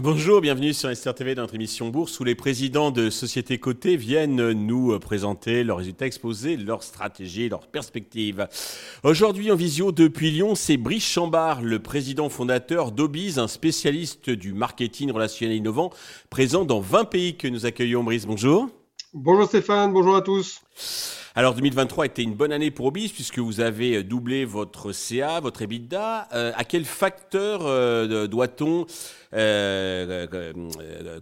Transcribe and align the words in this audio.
Bonjour, 0.00 0.40
bienvenue 0.40 0.74
sur 0.74 0.94
SRTV 0.94 1.34
dans 1.34 1.42
notre 1.42 1.56
émission 1.56 1.88
Bourse 1.88 2.20
où 2.20 2.24
les 2.24 2.36
présidents 2.36 2.92
de 2.92 3.10
sociétés 3.10 3.58
cotées 3.58 3.96
viennent 3.96 4.52
nous 4.52 4.96
présenter 5.00 5.64
leurs 5.64 5.78
résultats, 5.78 6.06
exposer 6.06 6.56
leurs 6.56 6.84
stratégies, 6.84 7.48
leurs 7.48 7.66
perspectives. 7.66 8.46
Aujourd'hui 9.02 9.50
en 9.50 9.56
visio 9.56 9.90
depuis 9.90 10.30
Lyon, 10.30 10.54
c'est 10.54 10.76
Brice 10.76 11.04
Chambard, 11.04 11.62
le 11.62 11.80
président 11.80 12.28
fondateur 12.28 12.92
d'Obiz, 12.92 13.40
un 13.40 13.48
spécialiste 13.48 14.30
du 14.30 14.52
marketing 14.52 15.10
relationnel 15.10 15.56
innovant, 15.56 15.90
présent 16.30 16.64
dans 16.64 16.80
20 16.80 17.06
pays 17.06 17.36
que 17.36 17.48
nous 17.48 17.66
accueillons. 17.66 18.04
Brice, 18.04 18.26
bonjour. 18.26 18.68
Bonjour 19.14 19.48
Stéphane, 19.48 19.92
bonjour 19.92 20.14
à 20.14 20.22
tous. 20.22 20.60
Alors 21.38 21.54
2023 21.54 22.06
était 22.06 22.24
une 22.24 22.34
bonne 22.34 22.50
année 22.50 22.72
pour 22.72 22.86
Obis 22.86 23.12
puisque 23.14 23.38
vous 23.38 23.60
avez 23.60 24.02
doublé 24.02 24.44
votre 24.44 24.90
CA, 24.90 25.38
votre 25.38 25.62
EBITDA. 25.62 26.26
Euh, 26.34 26.50
à 26.56 26.64
quel 26.64 26.84
facteur 26.84 27.60
euh, 27.64 28.26
doit-on, 28.26 28.86
euh, 29.34 30.26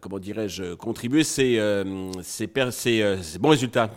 comment 0.00 0.18
dirais-je, 0.18 0.72
contribuer 0.72 1.22
ces, 1.22 1.60
ces, 2.22 2.50
ces, 2.70 3.38
bons 3.38 3.50
résultats? 3.50 3.90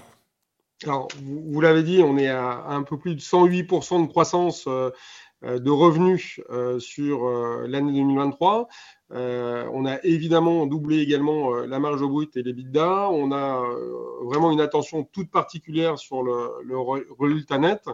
Alors 0.84 1.07
vous, 1.23 1.62
l'avez 1.62 1.84
dit, 1.84 2.02
on 2.03 2.17
est 2.17 2.27
à, 2.27 2.65
un 2.67 2.84
peu 2.84 2.99
plus 2.99 3.15
de 3.15 3.21
108% 3.21 4.05
de 4.05 4.07
croissance 4.09 4.67
de 4.67 5.71
revenus 5.71 6.41
sur 6.79 7.29
l'année 7.65 7.93
2023. 7.93 8.67
Euh, 9.12 9.68
on 9.73 9.86
a 9.86 10.04
évidemment 10.04 10.68
doublé 10.68 10.99
également 10.99 11.55
euh, 11.55 11.66
la 11.66 11.80
marge 11.80 12.02
brute 12.02 12.38
et 12.38 12.44
les 12.44 12.52
l'EBITDA. 12.52 13.09
On 13.09 13.32
a 13.32 13.63
euh, 13.63 14.23
vraiment 14.23 14.52
une 14.52 14.62
attention 14.62 15.04
toute 15.04 15.32
particulière 15.32 15.98
sur 15.98 16.22
le, 16.22 16.77
résultat 17.20 17.58
net. 17.58 17.85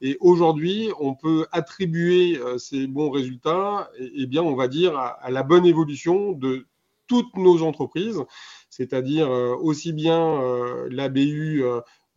Et 0.00 0.16
aujourd'hui, 0.20 0.90
on 0.98 1.14
peut 1.14 1.46
attribuer 1.52 2.40
ces 2.58 2.86
bons 2.86 3.10
résultats, 3.10 3.90
et, 3.98 4.26
bien, 4.26 4.42
on 4.42 4.54
va 4.54 4.68
dire, 4.68 4.96
à, 4.96 5.30
la 5.30 5.42
bonne 5.42 5.66
évolution 5.66 6.32
de 6.32 6.66
toutes 7.06 7.36
nos 7.36 7.62
entreprises, 7.62 8.22
c'est-à-dire 8.68 9.30
aussi 9.30 9.92
bien 9.92 10.40
la 10.90 11.08
BU 11.08 11.64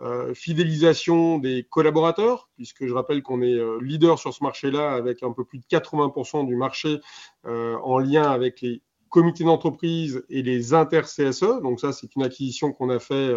euh, 0.01 0.33
fidélisation 0.33 1.39
des 1.39 1.67
collaborateurs, 1.69 2.49
puisque 2.55 2.87
je 2.87 2.93
rappelle 2.93 3.21
qu'on 3.21 3.41
est 3.41 3.55
euh, 3.55 3.79
leader 3.81 4.17
sur 4.17 4.33
ce 4.33 4.41
marché-là 4.41 4.93
avec 4.93 5.23
un 5.23 5.33
peu 5.33 5.43
plus 5.43 5.59
de 5.59 5.65
80% 5.69 6.47
du 6.47 6.55
marché 6.55 7.01
euh, 7.45 7.75
en 7.83 7.99
lien 7.99 8.23
avec 8.23 8.61
les 8.61 8.81
comités 9.09 9.43
d'entreprise 9.43 10.23
et 10.29 10.41
les 10.41 10.73
inter-CSE. 10.73 11.61
Donc 11.61 11.81
ça, 11.81 11.91
c'est 11.91 12.15
une 12.15 12.23
acquisition 12.23 12.71
qu'on 12.71 12.89
a 12.89 12.99
fait 12.99 13.33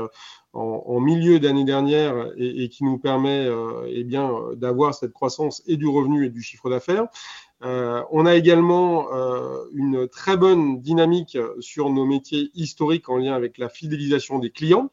en, 0.53 1.01
milieu 1.01 1.41
d'année 1.41 1.65
dernière 1.65 2.31
et, 2.37 2.69
qui 2.69 2.85
nous 2.85 2.99
permet 2.99 3.49
eh 3.87 4.05
bien 4.05 4.31
d'avoir 4.55 4.95
cette 4.95 5.15
croissance 5.15 5.63
et 5.67 5.79
du 5.79 5.89
revenu 5.89 6.27
et 6.27 6.29
du 6.29 6.43
chiffre 6.43 6.69
d'affaires. 6.69 7.07
on 7.63 8.27
a 8.27 8.35
également 8.35 9.09
une 9.73 10.09
très 10.09 10.37
bonne 10.37 10.83
dynamique 10.83 11.39
sur 11.61 11.89
nos 11.89 12.05
métiers 12.05 12.51
historiques 12.53 13.09
en 13.09 13.17
lien 13.17 13.33
avec 13.33 13.57
la 13.57 13.71
fidélisation 13.71 14.39
des 14.41 14.51
clients. 14.51 14.91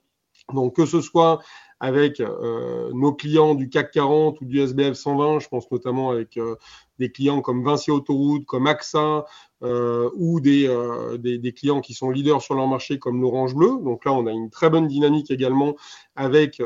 Donc 0.54 0.76
que 0.76 0.86
ce 0.86 1.02
soit 1.02 1.40
avec 1.80 2.20
euh, 2.20 2.92
nos 2.94 3.14
clients 3.14 3.56
du 3.56 3.70
CAC 3.70 3.92
40 3.92 4.42
ou 4.42 4.46
du 4.46 4.60
SBF 4.60 4.96
120, 4.96 5.40
je 5.40 5.48
pense 5.48 5.72
notamment 5.72 6.12
avec 6.12 6.36
euh, 6.38 6.56
des 7.00 7.10
clients 7.10 7.42
comme 7.42 7.64
Vinci 7.64 7.90
Autoroute, 7.90 8.46
comme 8.46 8.68
AXA, 8.68 9.26
euh, 9.64 10.10
ou 10.16 10.42
des, 10.42 11.54
clients 11.56 11.80
qui 11.80 11.94
sont 11.94 12.10
leaders 12.10 12.42
sur 12.42 12.56
leur 12.56 12.68
marché 12.68 13.00
comme 13.00 13.22
l'Orange 13.22 13.56
Bleu. 13.56 13.80
Donc 13.82 14.04
là, 14.04 14.12
on 14.12 14.28
a 14.28 14.32
une 14.32 14.50
très 14.50 14.70
bonne 14.70 14.88
dynamique 14.88 15.32
également 15.32 15.76
avec 16.18 16.62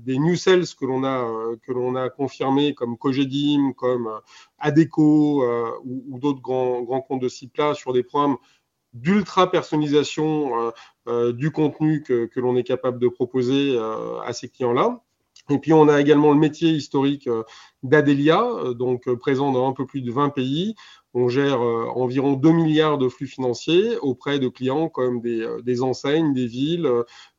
des 0.00 0.18
new 0.18 0.36
sales 0.36 0.66
que 0.78 0.84
l'on 0.84 1.04
a, 1.04 1.26
que 1.62 1.96
a 1.96 2.10
confirmés 2.10 2.74
comme 2.74 2.98
Cogedim, 2.98 3.72
comme 3.72 4.10
Adeco 4.58 5.42
ou, 5.84 6.18
d'autres 6.18 6.42
grands, 6.42 6.82
grands 6.82 7.00
comptes 7.00 7.22
de 7.22 7.28
là 7.56 7.74
sur 7.74 7.94
des 7.94 8.02
programmes 8.02 8.36
d'ultra 8.94 9.50
personnalisation 9.50 10.58
euh, 10.58 10.70
euh, 11.08 11.32
du 11.32 11.50
contenu 11.50 12.02
que, 12.02 12.30
l'on 12.36 12.56
est 12.56 12.64
capable 12.64 12.98
de 12.98 13.08
proposer 13.08 13.76
euh, 13.76 14.20
à 14.20 14.32
ces 14.32 14.48
clients-là. 14.48 15.00
Et 15.50 15.58
puis 15.58 15.74
on 15.74 15.88
a 15.88 16.00
également 16.00 16.32
le 16.32 16.38
métier 16.38 16.70
historique 16.70 17.28
d'Adelia, 17.82 18.46
donc 18.78 19.12
présent 19.16 19.52
dans 19.52 19.68
un 19.68 19.72
peu 19.72 19.84
plus 19.84 20.00
de 20.00 20.10
20 20.10 20.30
pays. 20.30 20.74
On 21.12 21.28
gère 21.28 21.60
environ 21.60 22.32
2 22.32 22.50
milliards 22.50 22.96
de 22.96 23.10
flux 23.10 23.26
financiers 23.26 23.98
auprès 23.98 24.38
de 24.38 24.48
clients 24.48 24.88
comme 24.88 25.20
des, 25.20 25.82
enseignes, 25.82 26.32
des 26.32 26.46
villes, 26.46 26.88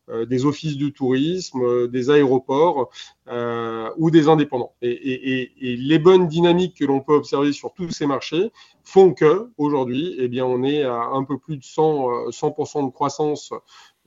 des 0.07 0.45
offices 0.45 0.77
du 0.77 0.93
tourisme, 0.93 1.61
euh, 1.63 1.87
des 1.87 2.09
aéroports 2.09 2.89
euh, 3.27 3.89
ou 3.97 4.11
des 4.11 4.27
indépendants. 4.27 4.73
Et, 4.81 5.51
les 5.59 5.99
bonnes 5.99 6.27
dynamiques 6.27 6.77
que 6.77 6.85
l'on 6.85 7.01
peut 7.01 7.13
observer 7.13 7.53
sur 7.53 7.73
tous 7.73 7.89
ces 7.89 8.05
marchés 8.05 8.51
font 8.83 9.13
que 9.13 9.49
aujourd'hui, 9.57 10.15
eh 10.19 10.27
bien, 10.27 10.45
on 10.45 10.63
est 10.63 10.83
à 10.83 11.05
un 11.13 11.23
peu 11.23 11.37
plus 11.39 11.57
de 11.57 11.63
100, 11.63 12.29
100% 12.29 12.85
de 12.85 12.91
croissance 12.91 13.51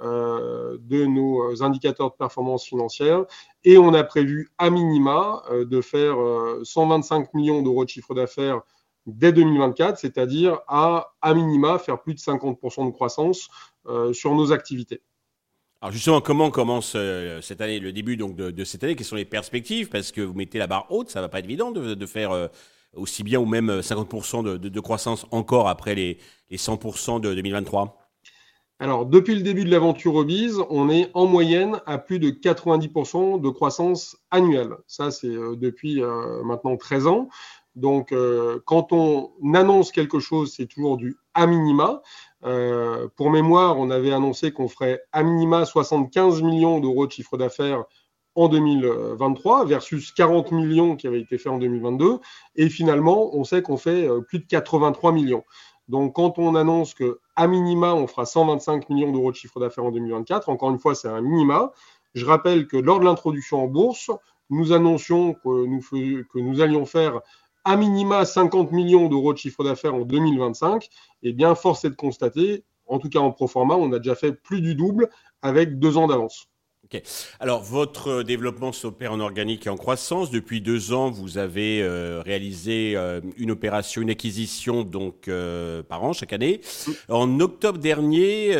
de 0.01 1.07
nos 1.07 1.61
indicateurs 1.61 2.11
de 2.13 2.17
performance 2.17 2.65
financière 2.65 3.25
et 3.65 3.79
on 3.79 3.93
a 3.95 4.05
prévu 4.05 4.49
à 4.57 4.71
minima 4.71 5.43
de 5.51 5.81
faire 5.81 6.17
125 6.63 7.35
millions 7.35 7.63
d'euros 7.63 7.85
de 7.85 7.91
chiffre 7.91 8.15
d'affaires 8.15 8.61
dès 9.07 9.33
2024, 9.33 9.99
c'est-à-dire 9.99 10.61
à 10.69 11.11
minima 11.25 11.81
faire 11.81 12.01
plus 12.01 12.15
de 12.15 12.21
50% 12.21 12.87
de 12.87 12.93
croissance 12.93 13.49
sur 14.13 14.37
nos 14.37 14.53
activités. 14.53 15.03
Alors 15.81 15.93
justement, 15.93 16.21
comment 16.21 16.51
commence 16.51 16.95
euh, 16.97 17.41
cette 17.41 17.61
année, 17.61 17.79
le 17.79 17.93
début 17.93 18.17
donc 18.17 18.35
de, 18.35 18.65
cette 18.65 18.83
année? 18.83 18.97
Quelles 18.97 19.07
sont 19.07 19.15
les 19.15 19.25
perspectives? 19.25 19.89
Parce 19.89 20.11
que 20.11 20.21
vous 20.21 20.35
mettez 20.35 20.59
la 20.59 20.67
barre 20.67 20.87
haute, 20.91 21.09
ça 21.09 21.21
va 21.21 21.29
pas 21.29 21.39
être 21.39 21.45
évident 21.45 21.71
de, 21.71 22.07
faire 22.07 22.33
euh, 22.33 22.49
aussi 22.97 23.23
bien 23.23 23.39
ou 23.39 23.47
même 23.47 23.79
50% 23.79 24.45
euh, 24.45 24.59
de, 24.59 24.81
croissance 24.81 25.25
encore 25.31 25.69
après 25.69 25.95
les, 25.95 26.19
100% 26.51 27.21
de 27.21 27.33
2023. 27.33 27.97
Alors 28.81 29.07
depuis 29.07 29.37
le 29.37 29.43
début 29.43 29.65
de 29.65 29.71
l'aventure 29.71 30.17
Obise, 30.17 30.61
on 30.69 30.91
est 30.91 31.11
en 31.15 31.27
moyenne 31.27 31.81
à 31.87 31.99
plus 31.99 32.19
de 32.19 32.31
90% 32.31 33.41
de 33.41 33.49
croissance 33.49 34.17
annuelle. 34.33 34.75
Ça 34.89 35.13
c'est 35.13 35.29
depuis 35.29 36.01
maintenant 36.45 36.77
13 36.77 37.09
ans. 37.09 37.29
Donc, 37.75 38.15
quand 38.67 38.93
on 38.93 39.33
annonce 39.55 39.91
quelque 39.91 40.21
chose, 40.21 40.55
c'est 40.57 40.67
toujours 40.67 40.97
du 40.97 41.17
à 41.35 41.49
minima. 41.49 42.03
Euh, 42.45 43.09
pour 43.17 43.31
mémoire, 43.31 43.79
on 43.79 43.91
avait 43.91 44.13
annoncé 44.13 44.53
qu'on 44.53 44.69
ferait 44.69 45.01
à 45.13 45.23
minima 45.23 45.65
75 45.65 46.43
millions 46.43 46.79
d'euros 46.81 47.07
de 47.07 47.13
chiffre 47.13 47.37
d'affaires 47.37 47.85
en 48.35 48.49
2023 48.49 49.65
versus 49.65 50.13
40 50.13 50.53
millions 50.53 50.95
qui 50.95 51.09
avaient 51.09 51.21
été 51.21 51.39
faits 51.39 51.53
en 51.53 51.59
2022. 51.59 52.19
Et 52.55 52.69
finalement, 52.69 53.35
on 53.37 53.43
sait 53.43 53.63
qu'on 53.63 53.77
fait 53.77 54.09
euh, 54.09 54.21
plus 54.21 54.39
de 54.39 54.47
83 54.47 55.13
millions. 55.13 55.45
Donc, 55.89 56.15
quand 56.15 56.39
on 56.39 56.55
annonce 56.55 56.95
que 56.95 57.19
à 57.35 57.49
minima, 57.49 57.95
on 57.95 58.07
fera 58.07 58.27
125 58.27 58.91
millions 58.91 59.11
d'euros 59.11 59.33
de 59.33 59.37
chiffre 59.37 59.59
d'affaires 59.59 59.87
en 59.87 59.91
2024, 59.91 60.51
encore 60.51 60.71
une 60.71 60.79
fois, 60.79 60.95
c'est 60.95 61.09
un 61.09 61.23
minima. 61.23 61.73
Je 62.15 62.27
rappelle 62.27 62.67
que 62.67 62.77
lors 62.77 63.01
de 63.01 63.05
l'introduction 63.05 63.63
en 63.63 63.67
bourse, 63.67 64.11
nous 64.51 64.73
annoncions 64.73 65.35
que 65.35 65.67
nous, 65.67 65.81
que 65.81 66.39
nous 66.39 66.61
allions 66.61 66.87
faire 66.87 67.21
à 67.69 67.77
minima 67.77 68.25
50 68.25 68.73
millions 68.73 69.09
d'euros 69.09 69.35
de 69.35 69.39
chiffre 69.39 69.63
d'affaires 69.63 69.95
en 69.95 70.01
2025, 70.01 70.89
eh 71.23 71.33
bien, 71.35 71.55
force 71.55 71.85
est 71.85 71.91
de 71.91 71.95
constater, 71.95 72.65
en 72.87 72.99
tout 72.99 73.11
cas 73.11 73.19
en 73.19 73.31
pro 73.31 73.47
forma, 73.47 73.75
on 73.75 73.93
a 73.93 73.99
déjà 73.99 74.15
fait 74.15 74.33
plus 74.33 74.63
du 74.63 74.75
double 74.75 75.11
avec 75.43 75.79
deux 75.79 75.99
ans 75.99 76.07
d'avance. 76.07 76.49
Ok. 76.85 77.03
Alors, 77.41 77.63
votre 77.63 78.23
développement 78.23 78.73
s'opère 78.73 79.13
en 79.13 79.21
organique 79.21 79.67
et 79.67 79.69
en 79.69 79.77
croissance. 79.77 80.31
Depuis 80.31 80.63
deux 80.63 80.95
ans, 80.95 81.11
vous 81.11 81.37
avez 81.37 81.83
euh, 81.83 82.23
réalisé 82.25 82.95
euh, 82.97 83.21
une 83.37 83.51
opération, 83.51 84.01
une 84.01 84.09
acquisition 84.09 84.85
donc 84.85 85.29
euh, 85.29 85.83
par 85.83 86.03
an 86.05 86.15
chaque 86.15 86.33
année. 86.33 86.63
En 87.11 87.41
octobre 87.41 87.79
dernier, 87.79 88.53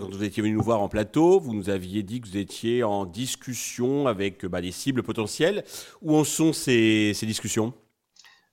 quand 0.00 0.08
vous 0.10 0.24
étiez 0.24 0.42
venu 0.42 0.54
nous 0.54 0.62
voir 0.62 0.80
en 0.80 0.88
plateau, 0.88 1.38
vous 1.38 1.52
nous 1.52 1.68
aviez 1.68 2.02
dit 2.02 2.22
que 2.22 2.28
vous 2.28 2.38
étiez 2.38 2.82
en 2.82 3.04
discussion 3.04 4.06
avec 4.06 4.46
bah, 4.46 4.62
des 4.62 4.72
cibles 4.72 5.02
potentielles. 5.02 5.64
Où 6.00 6.16
en 6.16 6.24
sont 6.24 6.54
ces 6.54 7.12
discussions? 7.26 7.74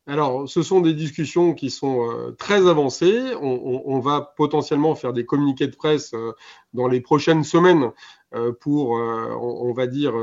Alors, 0.08 0.50
ce 0.50 0.64
sont 0.64 0.82
des 0.82 0.94
discussions 0.94 1.54
qui 1.54 1.70
sont 1.70 2.10
euh, 2.10 2.32
très 2.32 2.68
avancées. 2.68 3.36
On, 3.40 4.00
va 4.00 4.34
potentiellement 4.36 4.96
faire 4.96 5.14
des 5.14 5.26
communiqués 5.26 5.68
de 5.68 5.76
presse 5.76 6.14
euh, 6.16 6.34
dans 6.74 6.88
les 6.88 7.02
prochaines 7.02 7.44
semaines 7.44 7.92
euh, 8.34 8.52
pour, 8.52 8.92
on, 8.92 9.72
va 9.74 9.86
dire, 9.86 10.14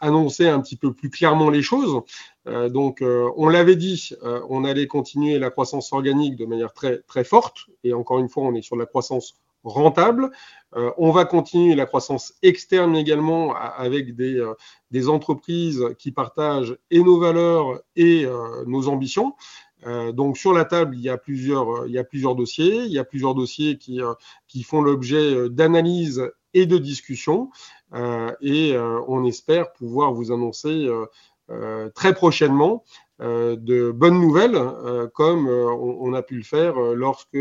annoncer 0.00 0.48
un 0.48 0.60
petit 0.60 0.76
peu 0.76 0.92
plus 0.92 1.10
clairement 1.10 1.50
les 1.50 1.62
choses. 1.62 2.02
donc, 2.46 3.02
on 3.02 3.48
l'avait 3.48 3.76
dit, 3.76 4.10
on 4.48 4.64
allait 4.64 4.88
continuer 4.88 5.38
la 5.38 5.50
croissance 5.50 5.92
organique 5.92 6.34
de 6.34 6.46
manière 6.46 6.72
très, 6.72 6.98
très 7.02 7.22
forte. 7.22 7.66
Et 7.84 7.92
encore 7.92 8.18
une 8.18 8.28
fois, 8.28 8.42
on 8.42 8.54
est 8.54 8.62
sur 8.62 8.76
la 8.76 8.86
croissance 8.86 9.36
rentable. 9.64 10.30
Euh, 10.76 10.92
on 10.98 11.10
va 11.10 11.24
continuer 11.24 11.74
la 11.74 11.86
croissance 11.86 12.34
externe 12.42 12.96
également 12.96 13.54
avec 13.54 14.14
des, 14.14 14.36
euh, 14.36 14.54
des 14.90 15.08
entreprises 15.08 15.84
qui 15.98 16.12
partagent 16.12 16.76
et 16.90 17.02
nos 17.02 17.18
valeurs 17.18 17.80
et 17.96 18.24
euh, 18.24 18.64
nos 18.66 18.88
ambitions. 18.88 19.34
donc 20.12 20.36
sur 20.36 20.52
la 20.52 20.66
table, 20.66 20.94
il 20.94 21.00
y 21.00 21.08
a 21.08 21.16
plusieurs, 21.16 21.86
dossiers. 22.36 22.84
Il 22.84 22.92
y 22.92 22.98
a 22.98 23.04
plusieurs 23.04 23.34
dossiers 23.34 23.78
qui, 23.78 24.00
qui 24.46 24.62
font 24.62 24.82
l'objet 24.82 25.48
d'analyse 25.48 26.30
et 26.52 26.66
de 26.66 26.76
discussion. 26.76 27.50
et 28.42 28.76
on 29.08 29.24
espère 29.24 29.72
pouvoir 29.72 30.12
vous 30.12 30.32
annoncer 30.32 30.86
très 31.94 32.12
prochainement 32.12 32.84
de 33.20 33.90
bonnes 33.90 34.20
nouvelles, 34.20 34.60
comme 35.14 35.48
on, 35.48 36.12
a 36.12 36.22
pu 36.22 36.36
le 36.36 36.44
faire 36.44 36.74
lorsque 36.94 37.38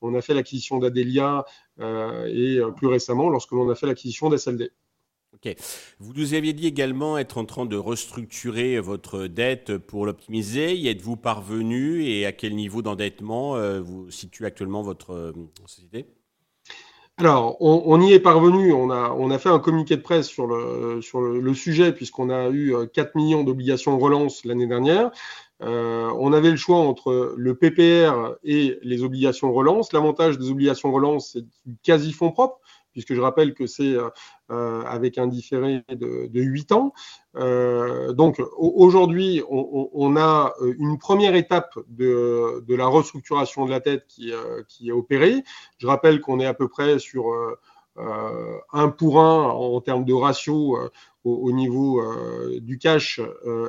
on 0.00 0.14
a 0.14 0.22
fait 0.22 0.34
l'acquisition 0.34 0.78
d'Adelia 0.78 1.44
et 1.78 2.60
plus 2.76 2.86
récemment 2.86 3.28
lorsque 3.28 3.52
l'on 3.52 3.68
a 3.70 3.74
fait 3.74 3.86
l'acquisition 3.86 4.28
d'SLD. 4.30 4.70
Ok. 5.32 5.54
Vous 5.98 6.12
nous 6.12 6.34
aviez 6.34 6.52
dit 6.52 6.66
également 6.66 7.16
être 7.16 7.38
en 7.38 7.44
train 7.44 7.64
de 7.64 7.76
restructurer 7.76 8.80
votre 8.80 9.26
dette 9.26 9.78
pour 9.78 10.04
l'optimiser. 10.04 10.76
Y 10.76 10.88
êtes-vous 10.88 11.16
parvenu 11.16 12.04
et 12.04 12.26
à 12.26 12.32
quel 12.32 12.56
niveau 12.56 12.82
d'endettement 12.82 13.80
vous 13.80 14.10
situe 14.10 14.44
actuellement 14.44 14.82
votre 14.82 15.32
société? 15.66 16.06
Alors, 17.20 17.58
on, 17.60 18.00
y 18.00 18.14
est 18.14 18.20
parvenu. 18.20 18.72
On 18.72 18.90
a, 18.90 19.38
fait 19.38 19.50
un 19.50 19.58
communiqué 19.58 19.96
de 19.96 20.00
presse 20.00 20.26
sur 20.26 20.46
le, 20.46 21.02
sur 21.02 21.20
le, 21.20 21.54
sujet, 21.54 21.92
puisqu'on 21.92 22.30
a 22.30 22.48
eu 22.48 22.74
4 22.94 23.08
euh, 23.08 23.10
millions 23.14 23.44
d'obligations 23.44 23.98
relance 23.98 24.44
l'année 24.46 24.66
dernière. 24.66 25.10
Euh, 25.62 26.10
on 26.18 26.32
avait 26.32 26.50
le 26.50 26.56
choix 26.56 26.78
entre 26.78 27.34
le 27.36 27.54
PPR 27.54 28.36
et 28.42 28.78
les 28.82 29.02
obligations 29.02 29.52
relance. 29.52 29.92
L'avantage 29.92 30.38
des 30.38 30.50
obligations 30.50 30.90
relance, 30.92 31.32
c'est 31.34 31.44
quasi 31.82 32.12
fonds 32.12 32.32
propre 32.32 32.58
puisque 32.92 33.14
je 33.14 33.20
rappelle 33.20 33.54
que 33.54 33.66
c'est 33.66 33.94
euh, 33.94 34.08
euh, 34.50 34.82
avec 34.84 35.18
un 35.18 35.26
différé 35.26 35.84
de, 35.88 36.26
de 36.26 36.40
8 36.40 36.72
ans. 36.72 36.92
Euh, 37.36 38.12
donc 38.12 38.42
aujourd'hui, 38.56 39.42
on, 39.48 40.16
a 40.16 40.54
une 40.78 40.98
première 40.98 41.34
étape 41.36 41.78
de, 41.88 42.62
la 42.68 42.86
restructuration 42.86 43.66
de 43.66 43.70
la 43.70 43.80
tête 43.80 44.06
qui, 44.08 44.32
qui 44.68 44.88
est 44.88 44.92
opérée. 44.92 45.44
Je 45.78 45.86
rappelle 45.86 46.20
qu'on 46.20 46.40
est 46.40 46.46
à 46.46 46.54
peu 46.54 46.68
près 46.68 46.98
sur 46.98 47.32
euh, 47.98 48.58
un 48.72 48.88
pour 48.88 49.20
un 49.20 49.48
en 49.50 49.80
termes 49.80 50.04
de 50.04 50.14
ratio 50.14 50.78
au, 51.24 51.34
au, 51.34 51.52
niveau 51.52 52.02
du 52.60 52.78
cash 52.78 53.20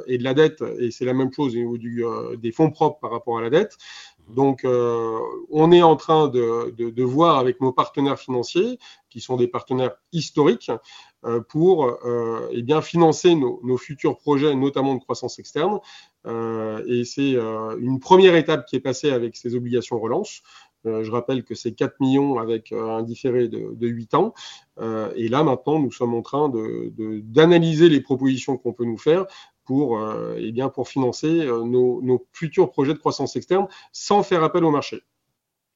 et 0.08 0.18
de 0.18 0.24
la 0.24 0.34
dette, 0.34 0.64
et 0.80 0.92
c'est 0.92 1.06
la 1.06 1.14
même 1.14 1.32
chose 1.34 1.54
au 1.54 1.58
niveau 1.58 1.78
du, 1.78 2.04
des 2.38 2.52
fonds 2.52 2.72
propres 2.72 3.00
par 3.00 3.12
rapport 3.12 3.38
à 3.38 3.42
la 3.42 3.50
dette. 3.50 3.78
Donc, 4.30 4.64
euh, 4.64 5.20
on 5.50 5.72
est 5.72 5.82
en 5.82 5.96
train 5.96 6.28
de, 6.28 7.04
voir 7.04 7.38
avec 7.38 7.60
nos 7.62 7.74
partenaires 7.74 8.20
financiers, 8.20 8.80
qui 9.10 9.20
sont 9.20 9.36
des 9.36 9.48
partenaires 9.48 9.96
historiques, 10.14 10.72
euh, 11.26 11.42
pour 11.42 11.86
euh, 11.86 12.48
eh 12.52 12.62
bien 12.62 12.82
financer 12.82 13.36
nos, 13.36 13.78
futurs 13.78 14.18
projets, 14.18 14.56
notamment 14.56 14.96
de 14.96 15.00
croissance 15.00 15.38
externe. 15.40 15.80
Euh, 16.26 16.84
et 16.88 17.04
c'est 17.04 17.36
euh, 17.36 17.78
une 17.80 18.00
première 18.00 18.36
étape 18.36 18.66
qui 18.66 18.76
est 18.76 18.82
passée 18.82 19.12
avec 19.12 19.36
ces 19.36 19.56
obligations 19.56 20.00
relance. 20.00 20.42
Euh, 20.86 21.04
je 21.04 21.12
rappelle 21.12 21.44
que 21.44 21.54
c'est 21.54 21.74
4 21.74 22.00
millions 22.00 22.40
avec 22.40 22.72
un 22.72 23.04
différé 23.04 23.48
de, 23.48 23.74
de 23.74 23.88
8 23.88 24.14
ans. 24.16 24.34
et 25.16 25.28
là, 25.28 25.44
maintenant, 25.44 25.80
nous 25.80 25.92
sommes 25.92 26.16
en 26.16 26.24
train 26.24 26.50
d'analyser 26.50 27.88
de, 27.88 27.94
les 27.94 28.02
propositions 28.02 28.58
qu'on 28.58 28.74
peut 28.74 28.86
nous 28.86 28.98
faire 28.98 29.28
pour, 29.66 30.00
euh, 30.00 30.36
eh 30.38 30.52
bien, 30.52 30.70
pour 30.70 30.88
financer 30.88 31.28
euh, 31.28 31.64
nos, 31.64 32.28
futurs 32.34 32.72
projets 32.72 32.94
de 32.94 33.00
croissance 33.00 33.36
externe 33.36 33.68
sans 33.92 34.24
faire 34.24 34.44
appel 34.44 34.66
au 34.66 34.72
marché. 34.72 35.02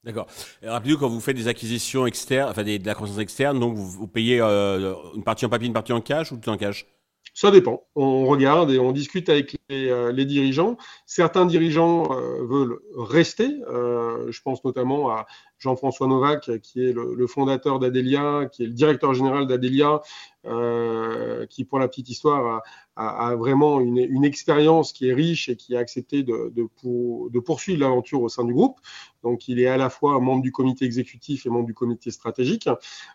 D'accord. 0.04 0.28
Rappelez-vous, 0.62 1.00
quand 1.00 1.10
vous 1.10 1.20
faites 1.20 1.36
des 1.36 1.48
acquisitions 1.48 2.06
externes, 2.06 2.50
enfin 2.50 2.64
de 2.64 2.86
la 2.86 2.94
croissance 2.94 3.18
externe, 3.18 3.60
donc 3.60 3.76
vous, 3.76 4.08
payez 4.08 4.40
euh, 4.40 4.94
une 5.16 5.24
partie 5.24 5.46
en 5.46 5.50
papier, 5.50 5.68
une 5.68 5.74
partie 5.74 5.94
en 5.94 6.02
cash 6.02 6.32
ou 6.32 6.38
tout 6.38 6.50
en 6.50 6.58
cash? 6.58 6.86
Ça 7.34 7.52
dépend. 7.52 7.86
On 7.96 8.26
regarde 8.26 8.72
et 8.72 8.80
on 8.80 8.92
discute 8.92 9.28
avec 9.30 9.58
les, 9.70 9.90
euh, 9.90 10.14
dirigeants. 10.14 10.78
Certains 11.06 11.46
dirigeants 11.46 12.12
euh, 12.12 12.46
veulent 12.46 12.80
rester. 12.96 13.58
Euh, 13.68 14.32
je 14.32 14.42
pense 14.42 14.64
notamment 14.64 15.10
à 15.10 15.26
Jean-François 15.60 16.08
Novak, 16.08 16.60
qui 16.62 16.84
est 16.84 16.94
le 16.94 17.28
fondateur 17.28 17.80
d'Adelia, 17.80 18.48
qui 18.52 18.64
est 18.64 18.68
le 18.68 18.74
directeur 18.74 19.14
général 19.14 19.48
d'Adelia, 19.48 20.02
euh, 20.48 21.46
qui, 21.48 21.66
pour 21.66 21.80
la 21.80 21.88
petite 21.88 22.10
histoire, 22.10 22.62
a, 22.96 23.36
vraiment 23.36 23.82
une, 23.82 24.24
expérience 24.24 24.94
qui 24.94 25.10
est 25.10 25.14
riche 25.14 25.50
et 25.50 25.56
qui 25.56 25.76
a 25.76 25.80
accepté 25.80 26.24
de, 26.24 26.52
de, 26.56 26.68
pour, 26.82 27.30
de 27.30 27.40
poursuivre 27.40 27.82
l'aventure 27.82 28.22
au 28.22 28.30
sein 28.30 28.46
du 28.46 28.54
groupe. 28.54 28.80
Donc, 29.24 29.48
il 29.48 29.60
est 29.60 29.68
à 29.68 29.78
la 29.78 29.90
fois 29.90 30.20
membre 30.20 30.42
du 30.42 30.52
comité 30.52 30.86
exécutif 30.86 31.46
et 31.46 31.50
membre 31.50 31.66
du 31.66 31.74
comité 31.74 32.12
stratégique. 32.12 32.70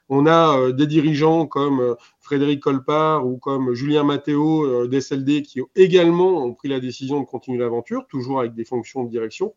On 0.08 0.26
a 0.26 0.58
euh, 0.58 0.72
des 0.72 0.86
dirigeants 0.86 1.46
comme 1.46 1.80
euh, 1.80 1.94
Frédéric 2.18 2.60
Colpart 2.60 3.26
ou 3.26 3.38
comme 3.38 3.72
Julien 3.74 4.04
Matteo 4.04 4.86
d'SLD 4.86 5.42
qui 5.42 5.60
également 5.74 6.44
ont 6.44 6.54
pris 6.54 6.68
la 6.68 6.80
décision 6.80 7.20
de 7.20 7.26
continuer 7.26 7.58
l'aventure, 7.58 8.06
toujours 8.08 8.40
avec 8.40 8.54
des 8.54 8.64
fonctions 8.64 9.04
de 9.04 9.10
direction. 9.10 9.54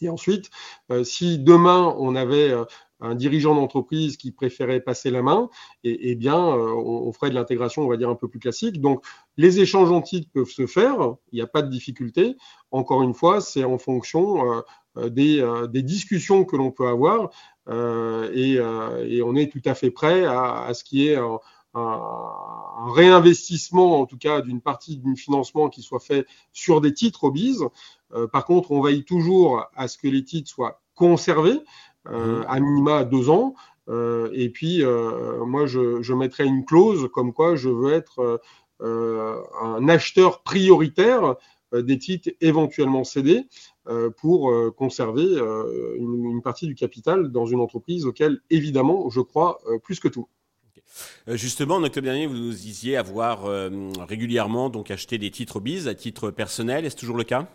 Et 0.00 0.08
ensuite, 0.08 0.50
euh, 0.90 1.04
si 1.04 1.38
demain 1.38 1.94
on 1.98 2.16
avait 2.16 2.50
euh, 2.50 2.64
un 3.00 3.14
dirigeant 3.14 3.54
d'entreprise 3.54 4.16
qui 4.16 4.32
préférait 4.32 4.80
passer 4.80 5.10
la 5.10 5.22
main, 5.22 5.50
et, 5.82 5.90
eh, 5.90 6.10
eh 6.10 6.14
bien, 6.14 6.38
euh, 6.38 6.72
on, 6.74 7.12
ferait 7.12 7.30
de 7.30 7.34
l'intégration, 7.34 7.82
on 7.82 7.88
va 7.88 7.96
dire, 7.96 8.08
un 8.08 8.14
peu 8.14 8.28
plus 8.28 8.40
classique. 8.40 8.80
Donc, 8.80 9.04
les 9.36 9.60
échanges 9.60 9.90
en 9.90 10.02
titres 10.02 10.28
peuvent 10.32 10.48
se 10.48 10.66
faire, 10.66 11.14
il 11.32 11.36
n'y 11.36 11.42
a 11.42 11.46
pas 11.46 11.62
de 11.62 11.70
difficulté. 11.70 12.36
Encore 12.70 13.02
une 13.02 13.14
fois, 13.14 13.40
c'est 13.40 13.64
en 13.64 13.78
fonction 13.78 14.62
des, 14.96 15.42
discussions 15.82 16.44
que 16.44 16.56
l'on 16.56 16.70
peut 16.70 16.88
avoir, 16.88 17.30
et, 17.68 18.58
on 18.60 19.36
est 19.36 19.52
tout 19.52 19.62
à 19.64 19.74
fait 19.74 19.90
prêt 19.90 20.24
à, 20.24 20.72
ce 20.72 20.82
qui 20.82 21.08
est 21.08 21.16
un, 21.16 21.38
un, 21.74 22.92
réinvestissement, 22.92 24.00
en 24.00 24.06
tout 24.06 24.18
cas 24.18 24.40
d'une 24.40 24.60
partie 24.60 24.96
du 24.96 25.16
financement 25.16 25.68
qui 25.68 25.82
soit 25.82 26.00
fait 26.00 26.26
sur 26.52 26.80
des 26.80 26.94
titres 26.94 27.24
au 27.24 27.30
BIS. 27.30 27.58
Euh, 27.62 27.68
par 28.32 28.44
contre, 28.44 28.70
on 28.70 28.80
veille 28.80 29.04
toujours 29.04 29.64
à 29.74 29.88
ce 29.88 29.98
que 29.98 30.08
les 30.08 30.24
titres 30.24 30.48
soient 30.48 30.80
conservés, 30.94 31.60
euh, 32.08 32.40
mmh. 32.40 32.46
à 32.48 32.60
minima 32.60 33.04
deux 33.04 33.30
ans. 33.30 33.54
Euh, 33.88 34.30
et 34.32 34.48
puis, 34.48 34.82
euh, 34.82 35.44
moi, 35.44 35.66
je, 35.66 36.02
je, 36.02 36.14
mettrai 36.14 36.44
une 36.44 36.64
clause 36.64 37.08
comme 37.12 37.32
quoi 37.32 37.56
je 37.56 37.68
veux 37.68 37.92
être 37.92 38.40
euh, 38.82 39.42
un 39.60 39.88
acheteur 39.88 40.42
prioritaire 40.42 41.36
des 41.72 41.98
titres 41.98 42.30
éventuellement 42.40 43.02
cédés 43.02 43.48
pour 44.18 44.54
conserver 44.76 45.24
une, 45.24 46.24
une, 46.24 46.40
partie 46.40 46.68
du 46.68 46.76
capital 46.76 47.32
dans 47.32 47.46
une 47.46 47.58
entreprise 47.58 48.06
auquel, 48.06 48.40
évidemment, 48.48 49.10
je 49.10 49.20
crois 49.20 49.58
plus 49.82 49.98
que 49.98 50.06
tout. 50.06 50.28
Justement, 51.26 51.76
en 51.76 51.82
octobre 51.82 52.04
dernier, 52.04 52.28
vous 52.28 52.36
nous 52.36 52.50
disiez 52.52 52.96
avoir 52.96 53.46
régulièrement 54.06 54.70
donc 54.70 54.92
acheté 54.92 55.18
des 55.18 55.32
titres 55.32 55.58
BIS 55.58 55.88
à 55.88 55.96
titre 55.96 56.30
personnel. 56.30 56.84
Est-ce 56.84 56.96
toujours 56.96 57.16
le 57.16 57.24
cas? 57.24 57.48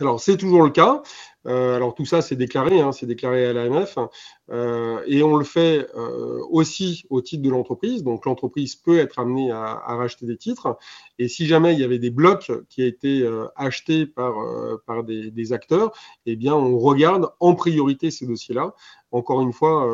Alors, 0.00 0.20
c'est 0.20 0.36
toujours 0.36 0.62
le 0.62 0.70
cas. 0.70 1.02
Euh, 1.48 1.76
alors, 1.76 1.94
tout 1.94 2.04
ça, 2.04 2.22
c'est 2.22 2.36
déclaré, 2.36 2.80
hein, 2.80 2.92
c'est 2.92 3.06
déclaré 3.06 3.46
à 3.46 3.52
l'AMF. 3.52 3.98
Euh, 4.50 5.02
et 5.06 5.22
on 5.22 5.36
le 5.36 5.44
fait 5.44 5.86
euh, 5.94 6.40
aussi 6.50 7.04
au 7.10 7.20
titre 7.20 7.42
de 7.42 7.50
l'entreprise. 7.50 8.02
Donc, 8.02 8.24
l'entreprise 8.24 8.76
peut 8.76 8.98
être 8.98 9.18
amenée 9.18 9.50
à, 9.50 9.74
racheter 9.96 10.26
des 10.26 10.36
titres. 10.36 10.78
Et 11.18 11.28
si 11.28 11.46
jamais 11.46 11.74
il 11.74 11.80
y 11.80 11.84
avait 11.84 11.98
des 11.98 12.10
blocs 12.10 12.50
qui 12.68 12.82
été 12.82 13.22
euh, 13.22 13.46
achetés 13.56 14.06
par, 14.06 14.34
par 14.86 15.04
des, 15.04 15.52
acteurs, 15.52 15.92
eh 16.26 16.36
bien, 16.36 16.54
on 16.54 16.78
regarde 16.78 17.30
en 17.40 17.54
priorité 17.54 18.10
ces 18.10 18.26
dossiers-là. 18.26 18.74
Encore 19.10 19.40
une 19.40 19.54
fois, 19.54 19.88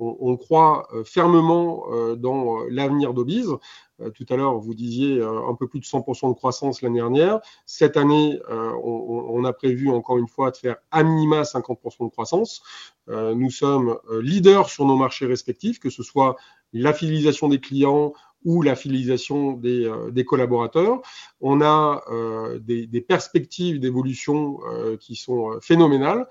on, 0.00 0.36
croit 0.36 0.88
fermement 1.04 1.84
dans 2.16 2.58
l'avenir 2.68 3.14
d'Obise. 3.14 3.50
Tout 4.14 4.26
à 4.28 4.36
l'heure, 4.36 4.58
vous 4.58 4.74
disiez 4.74 5.22
un 5.22 5.54
peu 5.54 5.68
plus 5.68 5.78
de 5.78 5.84
100% 5.84 6.30
de 6.30 6.34
croissance 6.34 6.82
l'année 6.82 6.98
dernière. 6.98 7.38
Cette 7.66 7.96
année, 7.96 8.40
on, 8.50 9.44
a 9.44 9.52
prévu 9.52 9.90
encore 9.90 10.18
une 10.18 10.26
fois 10.26 10.50
de 10.50 10.56
faire 10.56 10.76
à 10.90 11.02
minima 11.02 11.42
50% 11.42 12.04
de 12.06 12.10
croissance. 12.10 12.62
nous 13.08 13.50
sommes 13.50 13.98
leaders 14.20 14.68
sur 14.68 14.84
nos 14.86 14.96
marchés 14.96 15.26
respectifs, 15.26 15.78
que 15.78 15.90
ce 15.90 16.02
soit 16.02 16.36
la 16.72 16.92
fidélisation 16.92 17.48
des 17.48 17.60
clients 17.60 18.12
ou 18.44 18.62
la 18.62 18.76
fidélisation 18.76 19.52
des, 19.52 19.90
des 20.12 20.24
collaborateurs. 20.24 21.00
On 21.40 21.60
a 21.60 22.02
des, 22.60 23.04
perspectives 23.06 23.80
d'évolution 23.80 24.58
qui 25.00 25.16
sont 25.16 25.58
phénoménales 25.60 26.26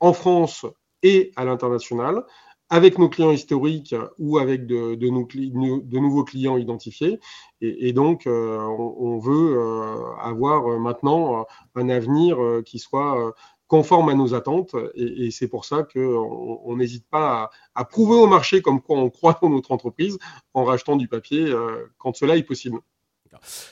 en 0.00 0.12
France 0.12 0.66
et 1.02 1.32
à 1.36 1.44
l'international 1.44 2.24
avec 2.72 2.98
nos 2.98 3.10
clients 3.10 3.32
historiques 3.32 3.94
ou 4.18 4.38
avec 4.38 4.64
de, 4.64 5.98
nouveaux 5.98 6.24
clients 6.24 6.56
identifiés. 6.56 7.20
Et, 7.60 7.92
donc, 7.92 8.26
euh, 8.26 8.58
on, 8.58 9.18
veut 9.18 9.58
euh, 9.58 10.16
avoir 10.16 10.78
maintenant 10.80 11.44
un 11.74 11.90
avenir 11.90 12.42
euh, 12.42 12.62
qui 12.62 12.78
soit 12.78 13.34
conforme 13.72 14.10
à 14.10 14.14
nos 14.14 14.34
attentes. 14.34 14.76
Et, 14.94 15.30
c'est 15.30 15.48
pour 15.48 15.64
ça 15.64 15.82
qu'on 15.82 16.76
n'hésite 16.76 17.06
pas 17.08 17.48
à, 17.74 17.84
prouver 17.86 18.16
au 18.16 18.26
marché 18.26 18.60
comme 18.60 18.82
quoi 18.82 18.98
on 18.98 19.08
croit 19.08 19.38
dans 19.40 19.48
notre 19.48 19.72
entreprise 19.72 20.18
en 20.52 20.64
rachetant 20.64 20.94
du 20.94 21.08
papier 21.08 21.46
euh, 21.46 21.90
quand 21.96 22.14
cela 22.14 22.36
est 22.36 22.42
possible. 22.42 22.80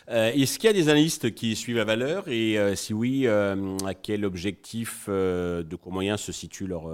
Euh, 0.09 0.33
Est-ce 0.33 0.59
qu'il 0.59 0.69
y 0.69 0.71
a 0.71 0.73
des 0.73 0.89
analystes 0.89 1.35
qui 1.35 1.55
suivent 1.55 1.77
la 1.77 1.85
valeur? 1.85 2.27
Et 2.29 2.59
euh, 2.59 2.75
si 2.77 2.95
oui, 2.95 3.29
à 3.29 3.93
quel 4.03 4.25
objectif 4.25 5.07
de 5.11 5.77
court 5.77 5.93
moyen 5.93 6.17
se 6.17 6.33
situe 6.33 6.67
leur, 6.67 6.89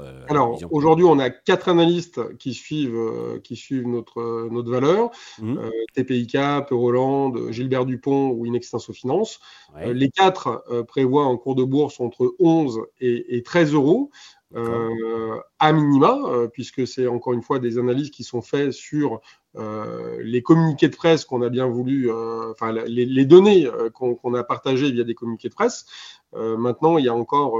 euh, 0.00 0.24
Alors 0.28 0.58
aujourd'hui, 0.70 1.04
on 1.04 1.18
a 1.18 1.30
quatre 1.30 1.68
analystes 1.68 2.36
qui 2.38 2.54
suivent, 2.54 2.96
euh, 2.96 3.40
qui 3.42 3.56
suivent 3.56 3.86
notre, 3.86 4.48
notre 4.50 4.70
valeur 4.70 5.10
mmh. 5.40 5.58
euh, 5.58 5.70
TPI 5.94 6.26
Cap, 6.26 6.72
Euroland, 6.72 7.50
Gilbert 7.50 7.86
Dupont 7.86 8.30
ou 8.30 8.46
Inextinso 8.46 8.92
Finance. 8.92 9.40
Ouais. 9.74 9.92
les 9.92 10.10
quatre 10.10 10.64
prévoient 10.86 11.24
un 11.24 11.36
cours 11.36 11.54
de 11.54 11.64
bourse 11.64 12.00
entre 12.00 12.34
11 12.38 12.80
et, 13.00 13.36
et 13.36 13.42
13 13.42 13.74
euros. 13.74 14.10
euh, 14.54 15.40
à 15.58 15.72
minima, 15.72 16.18
euh, 16.26 16.46
puisque 16.46 16.86
c'est 16.86 17.06
encore 17.06 17.32
une 17.32 17.42
fois 17.42 17.58
des 17.58 17.78
analyses 17.78 18.10
qui 18.10 18.22
sont 18.22 18.42
faites 18.42 18.72
sur 18.72 19.20
euh, 19.56 20.18
les 20.22 20.40
communiqués 20.40 20.88
de 20.88 20.94
presse 20.94 21.24
qu'on 21.24 21.42
a 21.42 21.48
bien 21.48 21.66
voulu, 21.66 22.10
enfin 22.12 22.72
les, 22.72 23.24
données 23.24 23.68
qu'on 23.92 24.34
a 24.34 24.44
partagées 24.44 24.90
via 24.92 25.04
des 25.04 25.14
communiqués 25.14 25.48
de 25.48 25.54
presse. 25.54 25.86
maintenant, 26.32 26.98
il 26.98 27.04
y 27.04 27.08
a 27.08 27.14
encore 27.14 27.58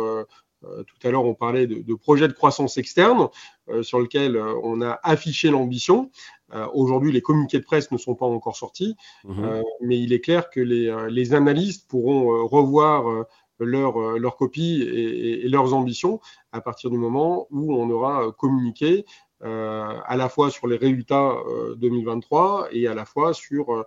tout 0.62 1.06
à 1.06 1.10
l'heure, 1.10 1.24
on 1.24 1.34
parlait 1.34 1.66
de, 1.66 1.94
projets 1.94 2.28
de 2.28 2.32
croissance 2.32 2.78
externe 2.78 3.28
sur 3.82 4.00
lesquels 4.00 4.36
on 4.36 4.80
a 4.80 4.98
affiché 5.02 5.50
l'ambition. 5.50 6.10
Aujourd'hui, 6.74 7.12
les 7.12 7.20
communiqués 7.20 7.58
de 7.58 7.64
presse 7.64 7.90
ne 7.92 7.98
sont 7.98 8.14
pas 8.14 8.26
encore 8.26 8.56
sortis, 8.56 8.96
mmh 9.24 9.60
mais 9.82 9.98
il 10.00 10.12
est 10.12 10.20
clair 10.20 10.50
que 10.50 10.60
les, 10.60 10.94
les 11.10 11.34
analystes 11.34 11.88
pourront 11.88 12.46
revoir 12.46 13.26
leur, 13.58 14.00
euh, 14.00 14.18
leur 14.18 14.36
copie 14.36 14.82
et, 14.82 15.48
leurs 15.48 15.74
ambitions 15.74 16.20
à 16.52 16.60
partir 16.60 16.90
du 16.90 16.98
moment 16.98 17.46
où 17.50 17.74
on 17.74 17.88
aura 17.90 18.32
communiqué 18.32 19.04
euh, 19.42 19.98
à 20.06 20.16
la 20.16 20.28
fois 20.28 20.50
sur 20.50 20.66
les 20.66 20.76
résultats 20.76 21.34
2023 21.76 22.64
euh, 22.64 22.68
et 22.72 22.86
à 22.86 22.94
la 22.94 23.04
fois 23.04 23.34
sur 23.34 23.84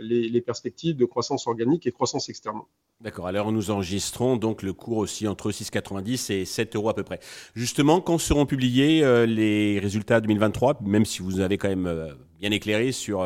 les, 0.00 0.40
perspectives 0.40 0.96
de 0.96 1.04
croissance 1.04 1.46
organique 1.46 1.86
et 1.86 1.92
croissance 1.92 2.28
externe. 2.28 2.60
D'accord, 3.00 3.26
alors 3.26 3.52
nous 3.52 3.70
enregistrons 3.70 4.36
donc 4.36 4.62
le 4.62 4.72
cours 4.72 4.98
aussi 4.98 5.26
entre 5.28 5.50
6,90 5.50 6.32
et 6.32 6.44
7 6.44 6.76
euros 6.76 6.88
à 6.88 6.94
peu 6.94 7.04
près. 7.04 7.20
Justement, 7.54 8.00
quand 8.00 8.18
seront 8.18 8.46
publiés 8.46 9.00
les 9.26 9.78
résultats 9.78 10.20
2023, 10.20 10.78
même 10.82 11.04
si 11.04 11.22
vous 11.22 11.40
avez 11.40 11.58
quand 11.58 11.68
même 11.68 12.14
bien 12.38 12.50
éclairé 12.50 12.92
sur 12.92 13.24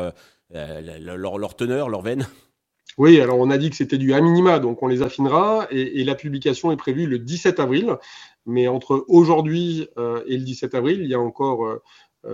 leur, 0.51 1.37
leur 1.37 1.55
teneur, 1.55 1.89
leur 1.89 2.01
veine? 2.01 2.27
Oui, 2.97 3.19
alors 3.19 3.39
on 3.39 3.49
a 3.49 3.57
dit 3.57 3.69
que 3.69 3.75
c'était 3.75 3.97
du 3.97 4.13
à 4.13 4.21
minima, 4.21 4.59
donc 4.59 4.83
on 4.83 4.87
les 4.87 5.01
affinera 5.01 5.67
et, 5.71 6.03
la 6.03 6.15
publication 6.15 6.71
est 6.71 6.77
prévue 6.77 7.07
le 7.07 7.19
17 7.19 7.59
avril. 7.59 7.97
Mais 8.45 8.67
entre 8.67 9.05
aujourd'hui 9.07 9.87
euh, 9.97 10.21
et 10.27 10.37
le 10.37 10.43
17 10.43 10.75
avril, 10.75 10.99
il 11.01 11.07
y 11.07 11.13
a 11.13 11.19
encore 11.19 11.65
euh, 11.65 11.75
euh, 11.75 11.79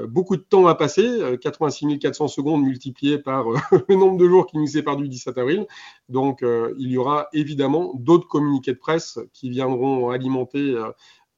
beaucoup 0.08 0.38
de 0.38 0.42
temps 0.42 0.68
à 0.68 0.76
passer, 0.76 1.38
86 1.42 2.00
400 2.00 2.28
secondes 2.28 2.64
multipliées 2.64 3.18
par 3.18 3.46
le 3.90 3.96
nombre 3.96 4.18
de 4.18 4.28
jours 4.28 4.46
qui 4.46 4.58
nous 4.58 4.68
séparent 4.68 4.98
du 4.98 5.08
17 5.08 5.38
avril. 5.38 5.66
Donc 6.10 6.42
il 6.44 6.92
y 6.92 6.98
aura 6.98 7.28
évidemment 7.34 7.94
d'autres 7.96 8.28
communiqués 8.28 8.74
de 8.74 8.78
presse 8.78 9.20
qui 9.34 9.50
viendront 9.50 10.10
alimenter 10.10 10.76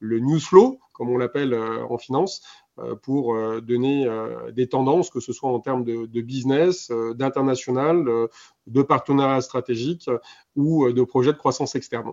le 0.00 0.18
news 0.18 0.40
flow, 0.40 0.80
comme 0.92 1.08
on 1.10 1.16
l'appelle 1.16 1.54
en 1.54 1.96
finance, 1.96 2.42
euh, 2.78 2.94
pour 2.96 3.34
euh, 3.34 3.60
donner 3.60 4.06
euh, 4.06 4.50
des 4.50 4.66
tendances, 4.66 5.10
que 5.10 5.20
ce 5.20 5.34
soit 5.34 5.50
en 5.50 5.60
termes 5.60 5.84
de, 5.84 6.20
business, 6.22 6.90
d'international, 7.14 8.28
de 8.66 8.82
partenariat 8.82 9.42
stratégique 9.42 10.08
ou 10.56 10.90
de 10.90 11.02
projets 11.02 11.32
de 11.32 11.38
croissance 11.38 11.74
externe. 11.74 12.12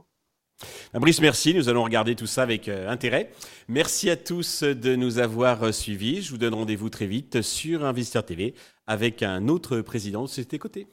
Brice, 0.93 1.21
merci. 1.21 1.53
Nous 1.53 1.69
allons 1.69 1.83
regarder 1.83 2.15
tout 2.15 2.27
ça 2.27 2.43
avec 2.43 2.67
intérêt. 2.67 3.31
Merci 3.67 4.09
à 4.09 4.15
tous 4.15 4.63
de 4.63 4.95
nous 4.95 5.19
avoir 5.19 5.73
suivis. 5.73 6.21
Je 6.21 6.31
vous 6.31 6.37
donne 6.37 6.53
rendez-vous 6.53 6.89
très 6.89 7.07
vite 7.07 7.41
sur 7.41 7.85
Investir 7.85 8.25
TV 8.25 8.53
avec 8.87 9.23
un 9.23 9.47
autre 9.47 9.81
président 9.81 10.23
de 10.23 10.27
Société 10.27 10.59
Côté. 10.59 10.87